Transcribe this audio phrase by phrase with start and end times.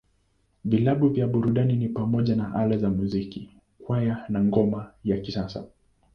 [0.65, 3.49] Vilabu vya burudani ni pamoja na Ala za Muziki,
[3.85, 5.65] Kwaya, na Ngoma ya Kisasa.